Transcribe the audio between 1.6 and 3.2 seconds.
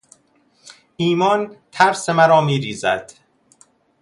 ترس مرا میریزد.